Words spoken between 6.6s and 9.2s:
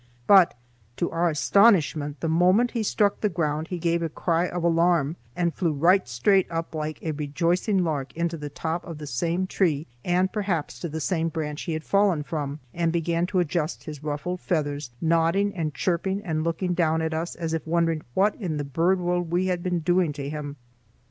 like a rejoicing lark into the top of the